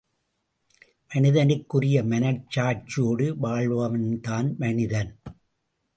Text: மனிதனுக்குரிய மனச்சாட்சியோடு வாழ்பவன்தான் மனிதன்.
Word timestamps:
மனிதனுக்குரிய 1.09 2.03
மனச்சாட்சியோடு 2.03 3.27
வாழ்பவன்தான் 3.43 4.57
மனிதன். 4.57 5.13